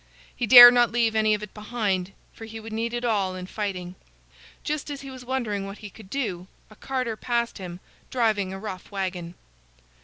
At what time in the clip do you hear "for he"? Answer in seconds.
2.33-2.59